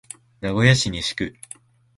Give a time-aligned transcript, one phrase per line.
[0.39, 1.35] 名古屋市西区